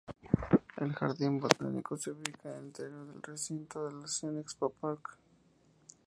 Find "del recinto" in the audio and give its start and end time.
3.13-3.85